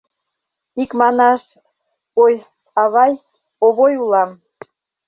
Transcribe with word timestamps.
—Икманаш, 0.81 1.43
ой, 2.23 2.33
авай, 2.81 3.13
Овой 3.65 3.93
улам. 4.03 4.31